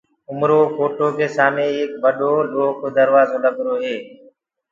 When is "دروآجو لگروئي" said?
2.95-3.95